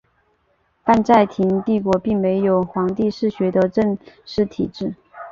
[0.83, 4.95] 拜占庭帝国并没有皇帝世袭的正式体制。